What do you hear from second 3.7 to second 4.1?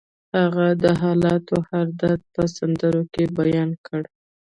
کړ